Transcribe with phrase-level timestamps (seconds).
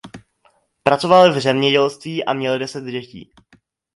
[0.83, 3.29] Pracovali v zemědělství a měli deset dětí.